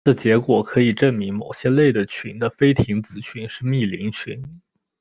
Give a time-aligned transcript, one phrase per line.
[0.03, 4.59] 这结果可以证明某些类的群的菲廷子群是幂零群。